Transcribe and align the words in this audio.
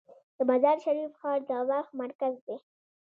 د 0.35 0.37
مزار 0.49 0.77
شریف 0.85 1.11
ښار 1.19 1.39
د 1.49 1.51
بلخ 1.67 1.87
مرکز 2.01 2.33
دی 2.47 2.57